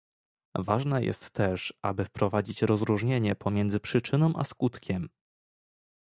Ważne 0.57 1.03
jest 1.05 1.31
też, 1.31 1.73
aby 1.81 2.05
wprowadzić 2.05 2.61
rozróżnienie 2.61 3.35
pomiędzy 3.35 3.79
przyczyną 3.79 4.33
a 4.35 4.43
skutkiem 4.43 5.09